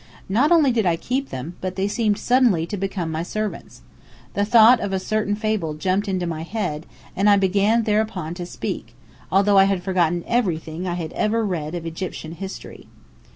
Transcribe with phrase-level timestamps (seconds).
[0.27, 3.83] Not only did I keep them, but they seemed suddenly to become my servants.
[4.33, 8.47] The thought of a certain fable jumped into my head, and I began thereupon to
[8.47, 8.95] speak;
[9.31, 12.87] although I had forgotten everything I had ever read of Egyptian history.